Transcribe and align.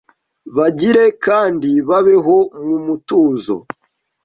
bagire 0.57 1.05
kandi 1.25 1.69
babeho 1.89 2.35
mu 2.67 2.77
mutuzo. 2.85 3.55